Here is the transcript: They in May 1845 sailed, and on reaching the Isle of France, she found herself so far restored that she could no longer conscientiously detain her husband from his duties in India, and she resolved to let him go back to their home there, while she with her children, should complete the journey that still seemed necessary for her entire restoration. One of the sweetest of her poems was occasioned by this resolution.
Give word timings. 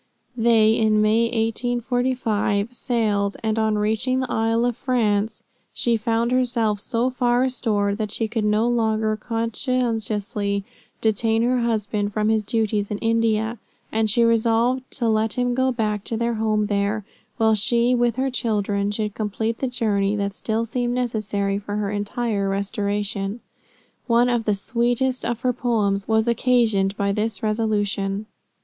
They 0.35 0.71
in 0.75 0.99
May 0.99 1.25
1845 1.25 2.73
sailed, 2.73 3.37
and 3.43 3.59
on 3.59 3.77
reaching 3.77 4.19
the 4.19 4.31
Isle 4.31 4.65
of 4.65 4.75
France, 4.75 5.43
she 5.75 5.95
found 5.95 6.31
herself 6.31 6.79
so 6.79 7.11
far 7.11 7.41
restored 7.41 7.99
that 7.99 8.09
she 8.09 8.27
could 8.27 8.43
no 8.43 8.67
longer 8.67 9.15
conscientiously 9.15 10.65
detain 11.01 11.43
her 11.43 11.59
husband 11.59 12.11
from 12.13 12.29
his 12.29 12.41
duties 12.43 12.89
in 12.89 12.97
India, 12.97 13.59
and 13.91 14.09
she 14.09 14.23
resolved 14.23 14.89
to 14.93 15.07
let 15.07 15.33
him 15.33 15.53
go 15.53 15.71
back 15.71 16.03
to 16.05 16.17
their 16.17 16.33
home 16.33 16.65
there, 16.65 17.05
while 17.37 17.53
she 17.53 17.93
with 17.93 18.15
her 18.15 18.31
children, 18.31 18.89
should 18.89 19.13
complete 19.13 19.59
the 19.59 19.67
journey 19.67 20.15
that 20.15 20.33
still 20.33 20.65
seemed 20.65 20.95
necessary 20.95 21.59
for 21.59 21.75
her 21.75 21.91
entire 21.91 22.49
restoration. 22.49 23.39
One 24.07 24.29
of 24.29 24.45
the 24.45 24.55
sweetest 24.55 25.23
of 25.23 25.41
her 25.41 25.53
poems 25.53 26.07
was 26.07 26.27
occasioned 26.27 26.97
by 26.97 27.11
this 27.11 27.43
resolution. 27.43 28.25